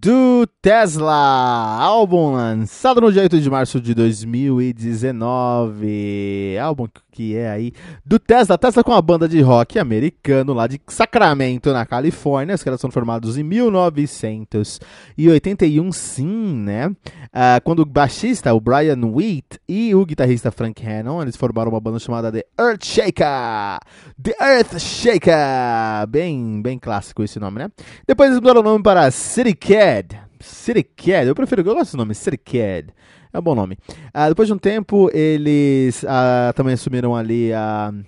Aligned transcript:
do 0.00 0.46
Tesla, 0.62 1.76
álbum 1.80 2.34
lançado 2.34 3.00
no 3.00 3.12
dia 3.12 3.22
8 3.22 3.40
de 3.40 3.50
março 3.50 3.80
de 3.80 3.92
2019. 3.94 6.56
Álbum 6.62 6.86
que 6.86 7.00
é 7.34 7.50
aí 7.50 7.72
do 8.04 8.18
Tesla, 8.18 8.58
Tesla 8.58 8.84
com 8.84 8.92
a 8.92 9.02
banda 9.02 9.28
de 9.28 9.40
rock 9.40 9.78
americano 9.78 10.52
lá 10.52 10.66
de 10.66 10.80
Sacramento, 10.88 11.72
na 11.72 11.86
Califórnia. 11.86 12.54
Os 12.54 12.62
caras 12.62 12.80
foram 12.80 12.92
formados 12.92 13.36
em 13.36 13.42
1981, 13.42 15.92
sim, 15.92 16.62
né? 16.64 16.86
Uh, 16.88 17.60
quando 17.64 17.80
o 17.80 17.86
baixista, 17.86 18.54
o 18.54 18.60
Brian 18.60 19.04
Wheat, 19.04 19.58
e 19.68 19.94
o 19.94 20.06
guitarrista 20.06 20.50
Frank 20.50 20.82
Hannon, 20.84 21.22
eles 21.22 21.36
formaram 21.36 21.70
uma 21.70 21.80
banda 21.80 21.98
chamada 21.98 22.32
The 22.32 22.44
Earth 22.58 22.84
Shaker. 22.84 23.78
The 24.22 24.36
Earth 24.40 24.78
Shaker! 24.78 26.06
Bem, 26.08 26.62
bem 26.62 26.78
clássico 26.78 27.22
esse 27.22 27.38
nome, 27.38 27.58
né? 27.58 27.68
Depois 28.06 28.30
eles 28.30 28.40
mudaram 28.40 28.60
o 28.60 28.64
nome 28.64 28.82
para 28.82 29.10
City 29.10 29.54
Cad. 29.54 30.18
City 30.40 30.82
Cad, 30.82 31.26
eu 31.26 31.34
prefiro, 31.34 31.62
eu 31.62 31.74
gosto 31.74 31.92
do 31.92 31.98
nome, 31.98 32.14
City 32.14 32.38
Cad. 32.38 32.94
É 33.32 33.38
um 33.38 33.42
bom 33.42 33.54
nome. 33.54 33.76
Uh, 34.14 34.28
depois 34.28 34.48
de 34.48 34.54
um 34.54 34.58
tempo, 34.58 35.10
eles 35.12 36.02
uh, 36.02 36.52
também 36.54 36.74
assumiram 36.74 37.14
ali 37.14 37.50
uh, 37.52 38.04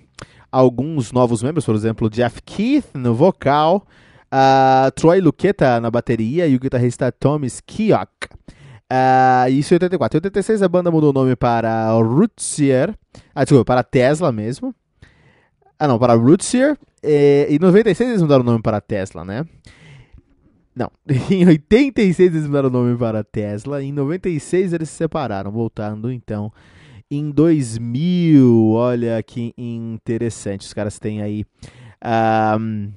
alguns 0.51 1.11
novos 1.11 1.43
membros, 1.43 1.65
por 1.65 1.75
exemplo, 1.75 2.09
Jeff 2.09 2.41
Keith 2.41 2.87
no 2.93 3.13
vocal, 3.13 3.85
Troy 4.95 5.19
Luqueta 5.19 5.79
na 5.79 5.91
bateria 5.91 6.47
e 6.47 6.55
o 6.55 6.59
guitarrista 6.59 7.11
Thomas 7.11 7.61
Kiok. 7.61 8.09
isso 9.49 9.73
em 9.73 9.75
84. 9.75 10.17
Em 10.17 10.19
86 10.19 10.61
a 10.61 10.69
banda 10.69 10.89
mudou 10.89 11.09
o 11.09 11.13
nome 11.13 11.35
para 11.35 11.91
Rootsier, 11.91 12.95
ah, 13.35 13.43
desculpa, 13.43 13.65
para 13.65 13.83
Tesla 13.83 14.31
mesmo. 14.31 14.73
Ah 15.77 15.87
não, 15.87 15.99
para 15.99 16.13
Rootsier. 16.13 16.77
E 17.03 17.47
em 17.49 17.59
96 17.59 18.09
eles 18.09 18.21
mudaram 18.21 18.41
o 18.41 18.45
nome 18.45 18.61
para 18.61 18.79
Tesla, 18.79 19.25
né? 19.25 19.45
Não, 20.75 20.89
em 21.29 21.45
86 21.47 22.33
eles 22.33 22.47
mudaram 22.47 22.69
o 22.69 22.71
nome 22.71 22.97
para 22.97 23.23
Tesla, 23.23 23.83
em 23.83 23.91
96 23.91 24.73
eles 24.73 24.89
se 24.89 24.95
separaram, 24.95 25.51
voltando 25.51 26.11
então 26.11 26.51
em 27.09 27.29
2000. 27.29 28.69
Olha 28.71 29.21
que 29.21 29.53
interessante, 29.57 30.61
os 30.61 30.73
caras 30.73 30.97
têm 30.97 31.21
aí 31.21 31.45
um, 32.57 32.91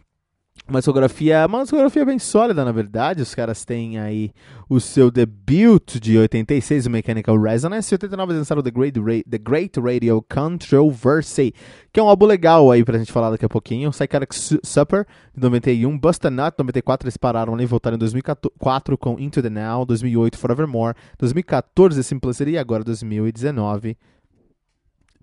uma 0.67 0.81
discografia, 0.81 1.47
uma 1.47 1.63
discografia 1.63 2.05
bem 2.07 2.19
sólida, 2.19 2.65
na 2.65 2.73
verdade. 2.73 3.21
Os 3.21 3.35
caras 3.35 3.65
têm 3.65 3.99
aí 3.99 4.31
o 4.69 4.81
seu 4.81 5.11
debut 5.11 5.99
de 6.01 6.17
86, 6.17 6.87
o 6.87 6.91
Mechanical 6.91 7.39
Resonance, 7.39 7.93
e 7.93 7.95
89 7.95 8.33
eles 8.33 8.41
lançaram 8.41 8.63
The 8.63 8.71
Great, 8.71 9.01
The 9.29 9.39
Great 9.39 9.79
Radio 9.79 10.25
Controversy, 10.33 11.53
que 11.93 12.01
é 12.01 12.03
um 12.03 12.09
álbum 12.09 12.25
legal 12.25 12.71
aí 12.71 12.83
pra 12.83 12.97
gente 12.97 13.13
falar 13.13 13.31
daqui 13.31 13.45
a 13.45 13.49
pouquinho. 13.49 13.91
Psychotic 13.91 14.33
Supper, 14.63 15.07
de 15.35 15.43
91, 15.43 15.99
Bust 15.99 16.27
a 16.27 16.31
Nut, 16.31 16.55
94 16.59 17.07
eles 17.07 17.17
pararam 17.19 17.53
ali 17.53 17.65
e 17.65 17.67
voltaram 17.67 17.97
em 17.97 17.99
2004 17.99 18.97
com 18.97 19.21
Into 19.21 19.43
the 19.43 19.51
Now, 19.51 19.85
2008 19.85 20.39
Forevermore, 20.39 20.95
2014 21.19 22.03
Simplicity 22.03 22.53
e 22.53 22.59
agora 22.59 22.83
2019 22.83 23.99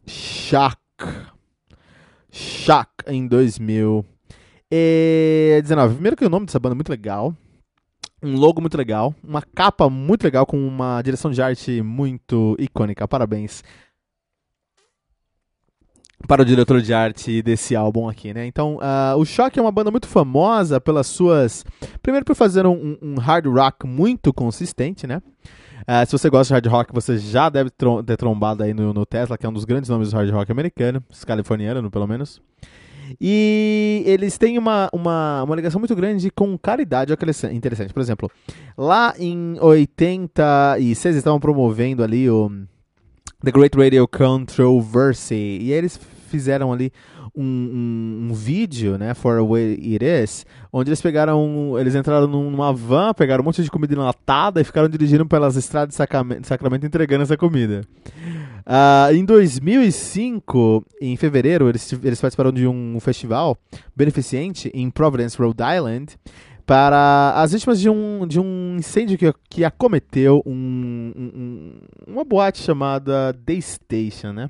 Shock. 0.06 0.78
Shock 2.32 2.92
em 3.08 3.28
2000 3.28 4.06
e 4.72 5.60
19. 5.62 5.96
Primeiro 5.96 6.16
que 6.16 6.26
o 6.26 6.30
nome 6.30 6.46
dessa 6.46 6.60
banda 6.60 6.74
é 6.74 6.76
muito 6.76 6.90
legal. 6.90 7.36
Um 8.24 8.38
logo 8.38 8.62
muito 8.62 8.78
legal. 8.78 9.14
Uma 9.24 9.42
capa 9.42 9.90
muito 9.90 10.24
legal 10.24 10.46
com 10.46 10.58
uma 10.58 11.02
direção 11.02 11.32
de 11.32 11.42
arte 11.42 11.82
muito 11.82 12.56
icônica. 12.60 13.08
Parabéns 13.08 13.64
para 16.28 16.42
o 16.42 16.46
diretor 16.46 16.82
de 16.82 16.94
arte 16.94 17.42
desse 17.42 17.76
álbum 17.76 18.08
aqui, 18.08 18.34
né? 18.34 18.46
Então, 18.46 18.78
uh, 18.78 19.18
o 19.18 19.26
Shock 19.26 19.58
é 19.58 19.62
uma 19.62 19.72
banda 19.72 19.92
muito 19.92 20.08
famosa 20.08 20.80
pelas 20.80 21.08
suas. 21.08 21.66
Primeiro, 22.02 22.26
por 22.26 22.36
fazer 22.36 22.66
um, 22.66 22.98
um 23.02 23.16
hard 23.16 23.48
rock 23.48 23.88
muito 23.88 24.34
consistente, 24.34 25.08
né? 25.08 25.22
Uh, 25.82 26.06
se 26.06 26.12
você 26.12 26.30
gosta 26.30 26.54
de 26.54 26.54
hard 26.54 26.68
rock, 26.68 26.94
você 26.94 27.18
já 27.18 27.50
deve 27.50 27.72
ter 28.06 28.18
trombado 28.18 28.64
aí 28.64 28.74
no, 28.74 28.94
no, 28.94 29.06
Tesla, 29.06 29.38
que 29.38 29.46
é 29.46 29.50
um 29.50 29.54
dos 29.54 29.66
grandes 29.66 29.90
nomes 29.90 30.12
do 30.12 30.16
hard 30.16 30.30
rock 30.30 30.52
americano, 30.52 31.04
californiano, 31.26 31.90
pelo 31.90 32.08
menos. 32.08 32.42
E 33.20 34.04
eles 34.06 34.38
têm 34.38 34.58
uma, 34.58 34.90
uma, 34.94 35.44
uma 35.44 35.56
ligação 35.56 35.80
muito 35.80 35.96
grande 35.96 36.30
com 36.32 36.58
caridade. 36.58 37.12
Olha 37.12 37.18
que 37.18 37.56
interessante. 37.56 37.94
Por 37.94 38.02
exemplo, 38.02 38.32
lá 38.78 39.14
em 39.18 39.58
86 39.60 41.06
eles 41.06 41.18
estavam 41.18 41.40
promovendo 41.40 42.04
ali 42.04 42.30
o 42.30 42.50
The 43.44 43.52
Great 43.52 43.78
Radio 43.78 44.08
Controversy. 44.08 45.60
E 45.62 45.72
eles 45.72 46.00
fizeram 46.30 46.72
ali 46.72 46.92
um, 47.36 47.44
um, 47.44 48.28
um, 48.30 48.34
vídeo, 48.34 48.98
né, 48.98 49.14
For 49.14 49.38
the 49.38 49.48
Way 49.48 49.94
It 49.94 50.06
Is, 50.06 50.46
onde 50.72 50.90
eles 50.90 51.02
pegaram, 51.02 51.78
eles 51.80 51.96
entraram 51.96 52.28
numa 52.28 52.74
van, 52.74 53.14
pegaram 53.14 53.42
um 53.42 53.46
monte 53.46 53.64
de 53.64 53.72
comida 53.72 53.94
enlatada 53.94 54.60
e 54.60 54.64
ficaram 54.64 54.90
dirigindo 54.90 55.26
pelas 55.26 55.56
estradas 55.56 55.90
de 55.90 55.96
Sacramento, 55.96 56.48
Sacramento 56.48 56.86
entregando 56.86 57.24
essa 57.24 57.38
comida. 57.38 57.82
Uh, 58.62 59.14
em 59.16 59.26
2005, 59.26 60.86
em 61.02 61.16
fevereiro, 61.18 61.70
eles, 61.70 61.92
eles 62.04 62.22
participaram 62.22 62.52
de 62.52 62.68
um 62.68 63.00
festival 63.00 63.58
beneficente 63.96 64.72
em 64.74 64.90
Providence, 64.90 65.38
Rhode 65.38 65.62
Island, 65.62 66.18
para 66.66 67.34
as 67.36 67.52
vítimas 67.52 67.80
de 67.80 67.90
um, 67.90 68.26
de 68.28 68.40
um 68.40 68.78
incêndio 68.78 69.18
que, 69.18 69.34
que 69.50 69.66
acometeu 69.66 70.42
um, 70.46 71.12
um, 71.16 71.74
uma 72.08 72.24
boate 72.24 72.62
chamada 72.62 73.34
The 73.46 73.60
Station, 73.60 74.32
né? 74.32 74.50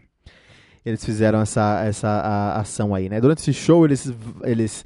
Eles 0.86 1.04
fizeram 1.06 1.40
essa, 1.42 1.84
essa 1.84 2.07
a, 2.07 2.60
ação 2.60 2.94
aí, 2.94 3.07
né? 3.07 3.22
Durante 3.22 3.40
esse 3.40 3.54
show, 3.54 3.86
eles, 3.86 4.12
eles, 4.44 4.86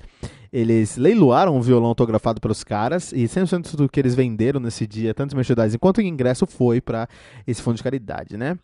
eles 0.51 0.97
leiloaram 0.97 1.55
um 1.55 1.61
violão 1.61 1.87
autografado 1.87 2.41
pelos 2.41 2.63
caras 2.63 3.11
e 3.13 3.23
100% 3.23 3.75
do 3.75 3.87
que 3.89 3.99
eles 3.99 4.13
venderam 4.13 4.59
nesse 4.59 4.85
dia, 4.85 5.13
tanto 5.13 5.35
merchandising 5.35 5.77
quanto 5.77 6.01
ingresso, 6.01 6.45
foi 6.45 6.81
para 6.81 7.07
esse 7.47 7.61
fundo 7.61 7.77
de 7.77 7.83
caridade, 7.83 8.37
né? 8.37 8.57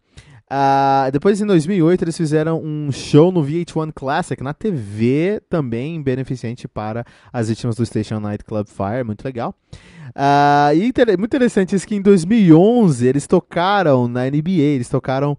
Uh, 0.51 1.09
depois, 1.13 1.39
em 1.39 1.45
2008, 1.45 2.03
eles 2.03 2.17
fizeram 2.17 2.61
um 2.61 2.91
show 2.91 3.31
no 3.31 3.41
VH1 3.41 3.93
Classic, 3.95 4.43
na 4.43 4.53
TV, 4.53 5.41
também 5.49 6.03
beneficente 6.03 6.67
para 6.67 7.05
as 7.31 7.47
vítimas 7.47 7.77
do 7.77 7.85
Station 7.85 8.19
Night 8.19 8.43
Club 8.43 8.67
Fire, 8.67 9.05
muito 9.05 9.23
legal. 9.23 9.55
Uh, 10.09 10.75
e 10.75 10.85
inter 10.85 11.17
muito 11.17 11.33
interessante 11.33 11.73
isso 11.73 11.87
que 11.87 11.95
em 11.95 12.01
2011 12.01 13.07
eles 13.07 13.25
tocaram 13.25 14.09
na 14.09 14.25
NBA, 14.25 14.75
eles 14.75 14.89
tocaram 14.89 15.37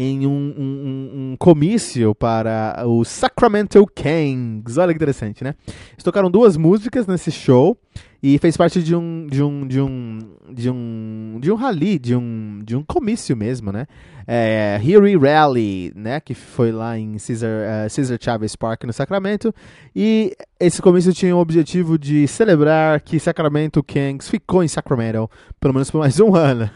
em 0.00 0.28
um, 0.28 0.30
um, 0.30 1.10
um, 1.32 1.36
comício 1.40 2.14
para 2.14 2.84
o 2.86 3.04
Sacramento 3.04 3.84
Kings. 3.84 4.78
Olha 4.78 4.92
que 4.92 4.96
interessante, 4.96 5.42
né? 5.42 5.56
Eles 5.66 6.04
tocaram 6.04 6.30
duas 6.30 6.56
músicas 6.56 7.04
nesse 7.04 7.32
show 7.32 7.76
e 8.22 8.38
fez 8.38 8.56
parte 8.56 8.80
de 8.80 8.94
um 8.94 9.26
de 9.26 9.42
um 9.42 9.66
de 9.66 9.80
um 9.80 10.18
de 10.52 10.70
um 10.70 11.38
de 11.40 11.50
um 11.50 11.56
rally, 11.56 11.98
de 11.98 12.14
um 12.14 12.60
de 12.62 12.76
um 12.76 12.84
comício 12.84 13.36
mesmo, 13.36 13.72
né? 13.72 13.88
É, 14.24 14.80
Huey 14.80 15.16
Rally, 15.16 15.92
né, 15.96 16.20
que 16.20 16.34
foi 16.34 16.70
lá 16.70 16.96
em 16.96 17.16
Caesar, 17.18 17.50
uh, 17.50 17.92
Caesar 17.92 18.18
Chavez 18.20 18.54
Park 18.54 18.84
no 18.84 18.92
Sacramento, 18.92 19.52
e 19.96 20.36
esse 20.60 20.80
comício 20.80 21.12
tinha 21.12 21.34
o 21.34 21.40
objetivo 21.40 21.98
de 21.98 22.28
celebrar 22.28 23.00
que 23.00 23.18
Sacramento 23.18 23.82
Kings 23.82 24.30
ficou 24.30 24.62
em 24.62 24.68
Sacramento 24.68 25.28
pelo 25.58 25.74
menos 25.74 25.90
por 25.90 25.98
mais 25.98 26.20
um 26.20 26.36
ano. 26.36 26.70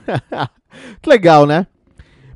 legal, 1.07 1.47
né? 1.47 1.69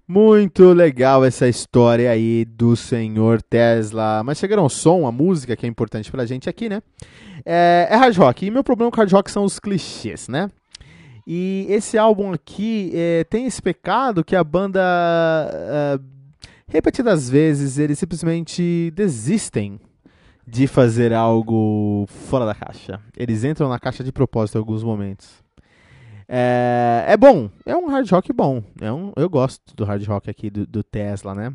Muito 0.08 0.72
legal 0.72 1.24
essa 1.24 1.48
história 1.48 2.10
aí 2.10 2.44
do 2.44 2.76
senhor 2.76 3.42
Tesla. 3.42 4.22
Mas 4.22 4.38
chegaram 4.38 4.62
ao 4.62 4.68
som, 4.68 5.04
a 5.04 5.10
música 5.10 5.56
que 5.56 5.66
é 5.66 5.68
importante 5.68 6.12
pra 6.12 6.24
gente 6.24 6.48
aqui, 6.48 6.68
né? 6.68 6.80
É, 7.44 7.88
é 7.90 7.96
hard 7.96 8.16
rock. 8.16 8.46
E 8.46 8.50
meu 8.50 8.62
problema 8.62 8.90
com 8.90 8.98
hard 8.98 9.12
rock 9.12 9.30
são 9.30 9.44
os 9.44 9.58
clichês, 9.58 10.28
né? 10.28 10.48
E 11.26 11.66
esse 11.68 11.98
álbum 11.98 12.32
aqui 12.32 12.92
é, 12.94 13.24
tem 13.24 13.46
esse 13.46 13.60
pecado 13.60 14.22
que 14.22 14.36
a 14.36 14.44
banda, 14.44 14.80
uh, 14.80 16.04
repetidas 16.68 17.28
vezes, 17.28 17.76
eles 17.76 17.98
simplesmente 17.98 18.92
desistem 18.94 19.80
de 20.46 20.68
fazer 20.68 21.12
algo 21.12 22.06
fora 22.28 22.46
da 22.46 22.54
caixa. 22.54 23.00
Eles 23.16 23.42
entram 23.42 23.68
na 23.68 23.80
caixa 23.80 24.04
de 24.04 24.12
propósito 24.12 24.54
em 24.54 24.60
alguns 24.60 24.84
momentos. 24.84 25.45
É, 26.28 27.04
é 27.08 27.16
bom, 27.16 27.48
é 27.64 27.76
um 27.76 27.88
hard 27.88 28.10
rock 28.10 28.32
bom. 28.32 28.62
É 28.80 28.92
um, 28.92 29.12
eu 29.16 29.28
gosto 29.28 29.74
do 29.76 29.84
hard 29.84 30.04
rock 30.06 30.28
aqui 30.28 30.50
do, 30.50 30.66
do 30.66 30.82
Tesla, 30.82 31.34
né? 31.34 31.52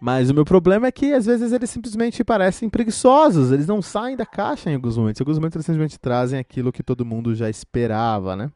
Mas 0.00 0.30
o 0.30 0.34
meu 0.34 0.44
problema 0.44 0.86
é 0.86 0.92
que 0.92 1.12
às 1.12 1.26
vezes 1.26 1.52
eles 1.52 1.68
simplesmente 1.68 2.22
parecem 2.22 2.68
preguiçosos, 2.68 3.50
eles 3.50 3.66
não 3.66 3.82
saem 3.82 4.16
da 4.16 4.24
caixa 4.24 4.70
em 4.70 4.74
alguns 4.74 4.96
momentos. 4.96 5.20
Em 5.20 5.22
alguns 5.24 5.38
momentos 5.38 5.56
eles 5.56 5.66
simplesmente 5.66 5.98
trazem 5.98 6.38
aquilo 6.38 6.72
que 6.72 6.84
todo 6.84 7.04
mundo 7.04 7.34
já 7.34 7.50
esperava, 7.50 8.36
né? 8.36 8.50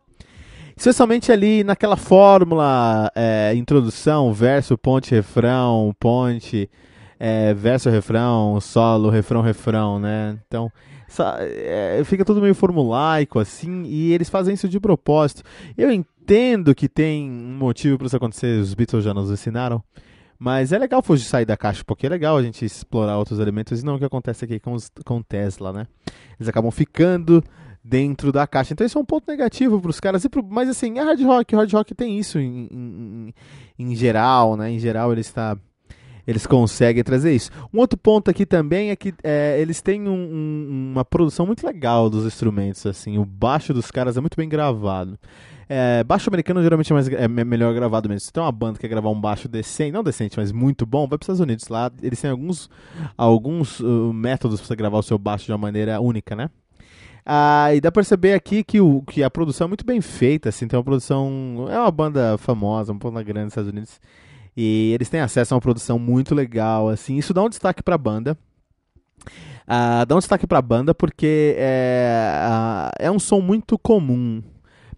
Especialmente 0.77 1.31
ali 1.31 1.65
naquela 1.65 1.97
fórmula 1.97 3.11
é, 3.15 3.53
introdução, 3.55 4.33
verso, 4.33 4.79
ponte, 4.79 5.11
refrão, 5.11 5.95
ponte, 5.99 6.71
é, 7.19 7.53
verso, 7.53 7.91
refrão, 7.91 8.59
solo, 8.61 9.11
refrão, 9.11 9.43
refrão, 9.43 9.99
né? 9.99 10.39
Então, 10.47 10.71
é, 11.41 12.03
fica 12.05 12.25
tudo 12.25 12.41
meio 12.41 12.55
formulaico 12.55 13.39
assim, 13.39 13.85
e 13.85 14.13
eles 14.13 14.29
fazem 14.29 14.55
isso 14.55 14.69
de 14.69 14.81
propósito. 14.81 15.43
Eu 15.77 15.91
entendo 15.91 16.75
que 16.75 16.89
tem 16.89 17.31
um 17.31 17.57
motivo 17.57 17.99
para 17.99 18.07
isso 18.07 18.17
acontecer, 18.17 18.61
os 18.61 18.75
Beatles 18.75 19.05
já 19.05 19.13
nos 19.13 19.31
ensinaram. 19.31 19.83
Mas 20.39 20.73
é 20.73 20.79
legal 20.79 21.01
fugir 21.03 21.25
sair 21.25 21.45
da 21.45 21.57
caixa, 21.57 21.85
porque 21.87 22.05
é 22.05 22.09
legal 22.09 22.37
a 22.37 22.43
gente 22.43 22.65
explorar 22.65 23.17
outros 23.17 23.39
elementos 23.39 23.81
e 23.81 23.85
não 23.85 23.95
o 23.95 23.99
que 23.99 24.05
acontece 24.05 24.45
aqui 24.45 24.59
com, 24.59 24.73
os, 24.73 24.91
com 25.05 25.23
Tesla, 25.23 25.73
né? 25.73 25.87
Eles 26.37 26.49
acabam 26.49 26.73
ficando 26.73 27.45
dentro 27.85 28.31
da 28.31 28.47
caixa. 28.47 28.73
Então 28.73 28.87
isso 28.87 28.99
é 28.99 29.01
um 29.01 29.05
ponto 29.05 29.25
negativo 29.29 29.81
para 29.81 29.91
os 29.91 30.01
caras. 30.01 30.27
Pro, 30.27 30.43
mas 30.43 30.69
assim, 30.69 30.99
é 30.99 31.03
hard 31.03 31.21
rock, 31.23 31.55
hard 31.55 31.73
rock 31.73 31.95
tem 31.95 32.19
isso 32.19 32.39
em, 32.39 32.69
em, 32.71 33.35
em, 33.79 33.95
geral, 33.95 34.57
né? 34.57 34.71
Em 34.71 34.79
geral 34.79 35.13
ele 35.13 35.21
está 35.21 35.57
eles 36.27 36.47
conseguem 36.47 37.03
trazer 37.03 37.35
isso. 37.35 37.51
Um 37.73 37.79
outro 37.79 37.99
ponto 37.99 38.31
aqui 38.31 38.47
também 38.47 38.91
é 38.91 38.97
que 38.97 39.13
é, 39.23 39.61
eles 39.61 39.81
têm 39.81 40.09
um, 40.09 40.13
um, 40.13 40.91
uma 40.93 41.05
produção 41.05 41.47
muito 41.47 41.67
legal 41.67 42.09
dos 42.09 42.25
instrumentos. 42.25 42.87
assim 42.87 43.19
O 43.19 43.25
baixo 43.25 43.75
dos 43.75 43.91
caras 43.91 44.17
é 44.17 44.21
muito 44.21 44.37
bem 44.37 44.49
gravado. 44.49 45.19
É, 45.69 46.05
baixo 46.05 46.29
americano 46.29 46.63
geralmente 46.63 46.93
é, 46.93 46.95
mais, 46.95 47.09
é 47.09 47.29
melhor 47.29 47.73
gravado 47.75 48.09
mesmo. 48.09 48.21
Se 48.21 48.33
tem 48.33 48.43
uma 48.43 48.53
banda 48.53 48.75
que 48.75 48.81
quer 48.81 48.89
gravar 48.89 49.11
um 49.11 49.21
baixo 49.21 49.49
decente, 49.49 49.93
não 49.93 50.03
decente, 50.03 50.37
mas 50.37 50.53
muito 50.53 50.85
bom, 50.85 51.07
vai 51.07 51.17
para 51.19 51.25
os 51.25 51.25
Estados 51.25 51.41
Unidos. 51.41 51.69
Lá 51.69 51.91
eles 52.03 52.21
têm 52.21 52.31
alguns, 52.31 52.69
alguns 53.17 53.81
uh, 53.81 54.13
métodos 54.13 54.61
para 54.61 54.69
você 54.69 54.77
gravar 54.77 54.99
o 54.99 55.03
seu 55.03 55.19
baixo 55.19 55.47
de 55.47 55.53
uma 55.53 55.59
maneira 55.59 56.01
única, 56.01 56.37
né? 56.37 56.51
Ah, 57.25 57.73
e 57.73 57.81
dá 57.81 57.91
pra 57.93 58.01
perceber 58.01 58.35
aqui 58.35 58.65
que, 58.65 58.81
o, 58.81 59.01
que 59.03 59.23
a 59.23 59.31
produção 59.31 59.67
é 59.67 59.69
muito 59.69 59.87
bem 59.87 60.01
feita, 60.01 60.49
assim, 60.49 60.67
tem 60.67 60.77
uma 60.77 60.85
produção. 60.85 61.67
É 61.71 61.79
uma 61.79 61.91
banda 61.91 62.37
famosa, 62.37 62.93
uma 62.93 62.99
banda 62.99 63.23
grande 63.23 63.45
nos 63.45 63.53
Estados 63.53 63.71
Unidos. 63.71 64.01
E 64.57 64.93
eles 64.93 65.09
têm 65.09 65.21
acesso 65.21 65.55
a 65.55 65.57
uma 65.57 65.61
produção 65.61 65.99
muito 65.99 66.35
legal, 66.35 66.89
assim. 66.89 67.17
Isso 67.17 67.33
dá 67.33 67.43
um 67.43 67.49
destaque 67.49 67.83
pra 67.83 67.97
banda. 67.97 68.37
Uh, 69.63 70.05
dá 70.07 70.17
um 70.17 70.19
destaque 70.19 70.47
pra 70.47 70.61
banda 70.61 70.95
porque 70.95 71.55
é, 71.57 72.31
uh, 72.45 72.91
é 72.99 73.11
um 73.11 73.19
som 73.19 73.41
muito 73.41 73.79
comum. 73.79 74.43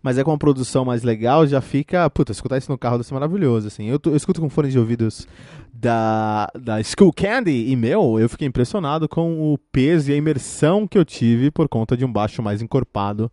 Mas 0.04 0.18
é 0.18 0.22
com 0.22 0.30
uma 0.32 0.36
produção 0.36 0.84
mais 0.84 1.02
legal, 1.02 1.46
já 1.46 1.62
fica. 1.62 2.10
Puta, 2.10 2.30
escutar 2.30 2.58
isso 2.58 2.70
no 2.70 2.76
carro 2.76 2.98
deve 2.98 3.08
ser 3.08 3.14
maravilhoso. 3.14 3.68
Assim. 3.68 3.86
Eu, 3.86 3.98
eu 4.04 4.14
escuto 4.14 4.38
com 4.38 4.50
fones 4.50 4.70
de 4.70 4.78
ouvidos 4.78 5.26
da, 5.72 6.46
da 6.54 6.82
School 6.82 7.10
Candy 7.10 7.70
e, 7.70 7.74
meu, 7.74 8.20
eu 8.20 8.28
fiquei 8.28 8.46
impressionado 8.46 9.08
com 9.08 9.50
o 9.50 9.56
peso 9.72 10.10
e 10.10 10.14
a 10.14 10.16
imersão 10.18 10.86
que 10.86 10.98
eu 10.98 11.06
tive 11.06 11.50
por 11.50 11.70
conta 11.70 11.96
de 11.96 12.04
um 12.04 12.12
baixo 12.12 12.42
mais 12.42 12.60
encorpado 12.60 13.32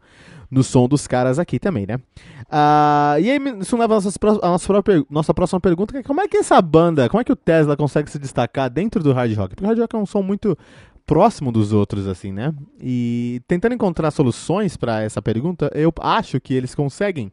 no 0.50 0.64
som 0.64 0.88
dos 0.88 1.08
caras 1.08 1.40
aqui 1.40 1.60
também, 1.60 1.86
né? 1.86 1.98
Uh, 2.44 3.20
e 3.22 3.32
aí 3.32 3.40
isso 3.60 3.76
leva 3.78 3.98
a 3.98 4.02
nossa, 4.02 4.20
a 4.42 4.48
nossa, 4.48 4.68
própria, 4.68 5.06
nossa 5.10 5.34
próxima 5.34 5.60
pergunta, 5.60 5.92
que 5.92 6.00
é 6.00 6.04
como 6.04 6.22
é 6.22 6.28
que 6.28 6.38
essa 6.38 6.62
banda, 6.62 7.10
como 7.10 7.20
é 7.20 7.24
que 7.24 7.32
o 7.32 7.36
Tesla 7.36 7.76
consegue 7.76 8.10
se 8.10 8.20
destacar 8.20 8.70
dentro 8.70 9.04
do 9.04 9.12
hard 9.12 9.34
rock? 9.38 9.56
Porque 9.56 9.64
o 9.64 9.68
hard 9.68 9.80
rock 9.80 9.96
é 9.96 10.00
um 10.00 10.06
som 10.06 10.22
muito 10.22 10.58
próximo 11.06 11.52
dos 11.52 11.74
outros, 11.74 12.08
assim, 12.08 12.32
né? 12.32 12.54
E 12.80 13.42
tentando 13.48 13.76
encontrar 13.76 14.12
soluções 14.12 14.78
para 14.78 15.02
essa 15.02 15.22
pergunta, 15.22 15.72
eu 15.74 15.94
acho 16.00 16.40
que 16.40 16.54
eles 16.54 16.76
conseguem 16.76 17.32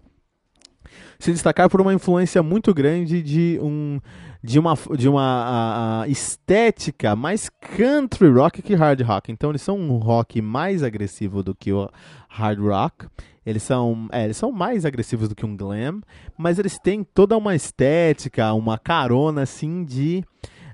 se 1.18 1.32
destacar 1.32 1.68
por 1.68 1.80
uma 1.80 1.92
influência 1.92 2.42
muito 2.42 2.72
grande 2.72 3.22
de 3.22 3.58
um 3.60 4.00
de 4.42 4.58
uma, 4.58 4.74
de 4.96 5.08
uma 5.08 5.22
a, 5.22 6.02
a 6.02 6.08
estética 6.08 7.16
mais 7.16 7.50
country 7.76 8.28
rock 8.28 8.62
que 8.62 8.74
hard 8.74 9.00
rock. 9.02 9.32
Então 9.32 9.50
eles 9.50 9.62
são 9.62 9.76
um 9.76 9.96
rock 9.96 10.40
mais 10.40 10.82
agressivo 10.82 11.42
do 11.42 11.54
que 11.54 11.72
o 11.72 11.88
hard 12.28 12.60
rock. 12.60 13.06
Eles 13.44 13.62
são, 13.62 14.08
é, 14.12 14.24
eles 14.24 14.36
são 14.36 14.52
mais 14.52 14.84
agressivos 14.84 15.28
do 15.28 15.34
que 15.34 15.46
um 15.46 15.56
glam, 15.56 16.02
mas 16.36 16.58
eles 16.58 16.78
têm 16.78 17.02
toda 17.02 17.36
uma 17.36 17.56
estética, 17.56 18.52
uma 18.52 18.78
carona 18.78 19.42
assim 19.42 19.84
de 19.84 20.22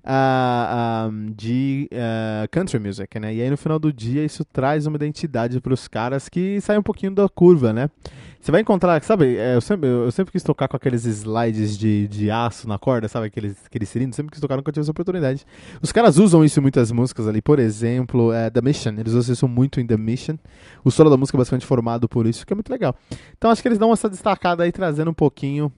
uh, 0.04 1.08
um, 1.08 1.32
de 1.32 1.88
uh, 1.92 2.48
country 2.50 2.78
music, 2.78 3.18
né? 3.18 3.34
E 3.34 3.42
aí 3.42 3.50
no 3.50 3.56
final 3.56 3.78
do 3.78 3.92
dia 3.92 4.24
isso 4.24 4.44
traz 4.44 4.86
uma 4.86 4.96
identidade 4.96 5.60
para 5.60 5.72
os 5.72 5.88
caras 5.88 6.28
que 6.28 6.60
saem 6.60 6.78
um 6.78 6.82
pouquinho 6.82 7.12
da 7.12 7.28
curva, 7.28 7.72
né? 7.72 7.90
Você 8.38 8.52
vai 8.52 8.60
encontrar, 8.60 9.02
sabe, 9.02 9.38
é, 9.38 9.54
eu 9.54 9.60
sempre, 9.62 9.88
eu 9.88 10.10
sempre 10.10 10.30
quis 10.30 10.42
tocar 10.42 10.68
com 10.68 10.76
aqueles 10.76 11.06
slides 11.06 11.78
de, 11.78 12.06
de 12.08 12.30
aço 12.30 12.68
na 12.68 12.78
corda, 12.78 13.08
sabe, 13.08 13.28
aqueles, 13.28 13.56
aqueles 13.64 13.88
cilindros, 13.88 14.16
sempre 14.16 14.32
quis 14.32 14.40
tocar, 14.40 14.54
nunca 14.54 14.70
tive 14.70 14.82
essa 14.82 14.90
oportunidade. 14.90 15.46
Os 15.80 15.90
caras 15.90 16.18
usam 16.18 16.44
isso 16.44 16.60
em 16.60 16.62
muitas 16.62 16.93
músicas 16.93 17.26
ali, 17.26 17.40
por 17.40 17.58
exemplo, 17.58 18.34
é, 18.34 18.50
The 18.50 18.60
Mission, 18.60 18.96
eles 18.98 19.14
usam 19.14 19.32
isso 19.32 19.48
muito 19.48 19.81
em 19.81 19.86
The 19.86 19.96
Mission. 19.96 20.36
O 20.84 20.90
solo 20.90 21.08
da 21.08 21.17
música 21.17 21.38
é 21.38 21.40
bastante 21.40 21.64
formado 21.64 22.06
por 22.06 22.26
isso, 22.26 22.44
que 22.46 22.52
é 22.52 22.56
muito 22.56 22.69
legal. 22.69 22.94
Então 23.34 23.50
acho 23.50 23.62
que 23.62 23.69
eles 23.69 23.79
dão 23.79 23.90
essa 23.90 24.10
destacada 24.10 24.62
aí, 24.62 24.70
trazendo 24.70 25.10
um 25.10 25.14
pouquinho 25.14 25.72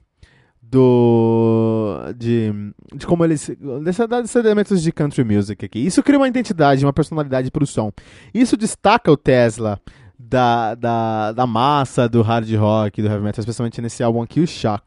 do 0.69 2.13
de, 2.17 2.51
de 2.95 3.05
como 3.05 3.23
eles 3.23 3.49
desses 3.83 4.35
elementos 4.35 4.81
de 4.81 4.91
country 4.91 5.23
music 5.23 5.65
aqui. 5.65 5.79
Isso 5.79 6.03
cria 6.03 6.19
uma 6.19 6.27
identidade, 6.27 6.85
uma 6.85 6.93
personalidade 6.93 7.49
para 7.51 7.63
o 7.63 7.67
som. 7.67 7.91
Isso 8.33 8.57
destaca 8.57 9.11
o 9.11 9.17
Tesla 9.17 9.79
da, 10.17 10.75
da, 10.75 11.31
da 11.31 11.47
massa 11.47 12.09
do 12.09 12.21
hard 12.21 12.51
rock, 12.55 13.01
do 13.01 13.07
heavy 13.07 13.23
metal, 13.23 13.41
especialmente 13.41 13.81
nesse 13.81 14.03
álbum 14.03 14.21
aqui, 14.21 14.39
o 14.39 14.47
Shock. 14.47 14.83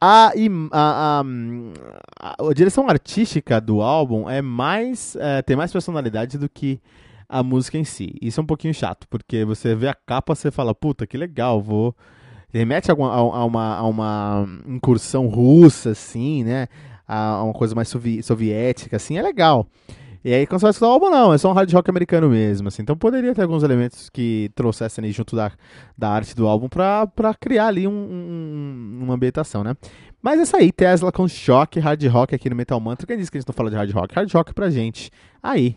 A, 0.00 0.32
a, 0.72 1.22
a, 2.20 2.48
a, 2.48 2.54
direção 2.54 2.88
artística 2.88 3.60
do 3.60 3.80
álbum 3.80 4.28
é 4.28 4.42
mais 4.42 5.16
é, 5.16 5.40
tem 5.40 5.56
mais 5.56 5.72
personalidade 5.72 6.36
do 6.36 6.48
que 6.48 6.78
a 7.28 7.42
música 7.42 7.78
em 7.78 7.84
si. 7.84 8.14
Isso 8.20 8.38
é 8.38 8.42
um 8.42 8.46
pouquinho 8.46 8.74
chato, 8.74 9.08
porque 9.08 9.44
você 9.44 9.74
vê 9.74 9.88
a 9.88 9.94
capa 9.94 10.34
você 10.34 10.50
fala, 10.50 10.74
puta, 10.74 11.06
que 11.06 11.16
legal, 11.16 11.60
vou 11.60 11.96
remete 12.52 12.90
a, 12.90 12.94
a, 12.94 12.96
a, 12.96 13.44
uma, 13.44 13.76
a 13.76 13.86
uma 13.86 14.48
incursão 14.66 15.26
russa, 15.26 15.90
assim, 15.90 16.44
né? 16.44 16.68
A, 17.06 17.42
uma 17.42 17.52
coisa 17.52 17.74
mais 17.74 17.88
sovi 17.88 18.22
soviética, 18.22 18.96
assim, 18.96 19.18
é 19.18 19.22
legal. 19.22 19.66
E 20.24 20.34
aí, 20.34 20.44
quando 20.44 20.58
você 20.58 20.64
vai 20.64 20.70
escutar 20.72 20.88
o 20.88 20.92
álbum, 20.92 21.08
não, 21.08 21.32
é 21.32 21.38
só 21.38 21.48
um 21.48 21.52
hard 21.52 21.72
rock 21.72 21.88
americano 21.88 22.28
mesmo, 22.28 22.66
assim. 22.66 22.82
Então 22.82 22.96
poderia 22.96 23.32
ter 23.32 23.42
alguns 23.42 23.62
elementos 23.62 24.10
que 24.10 24.50
trouxessem 24.56 25.04
ali 25.04 25.12
junto 25.12 25.36
da, 25.36 25.52
da 25.96 26.10
arte 26.10 26.34
do 26.34 26.48
álbum 26.48 26.68
pra, 26.68 27.06
pra 27.06 27.32
criar 27.32 27.68
ali 27.68 27.86
um, 27.86 27.92
um, 27.92 28.98
uma 29.04 29.14
ambientação, 29.14 29.62
né? 29.62 29.76
Mas 30.20 30.40
é 30.40 30.42
isso 30.42 30.56
aí, 30.56 30.72
Tesla 30.72 31.12
com 31.12 31.28
choque, 31.28 31.78
hard 31.78 32.04
rock 32.06 32.34
aqui 32.34 32.50
no 32.50 32.56
Metal 32.56 32.80
Mantra. 32.80 33.06
Quem 33.06 33.16
disse 33.16 33.30
que 33.30 33.38
a 33.38 33.40
gente 33.40 33.46
não 33.46 33.54
fala 33.54 33.70
de 33.70 33.76
hard 33.76 33.92
rock? 33.92 34.16
Hard 34.16 34.32
rock 34.32 34.52
pra 34.52 34.68
gente. 34.68 35.12
Aí, 35.40 35.76